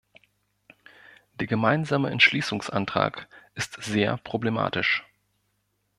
Der 1.39 1.45
gemeinsame 1.45 2.09
Entschließungsantrag 2.09 3.27
ist 3.53 3.83
sehr 3.83 4.17
problematisch. 4.17 5.03